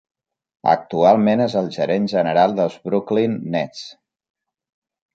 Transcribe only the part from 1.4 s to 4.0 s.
és el gerent general dels Brooklyn Nets.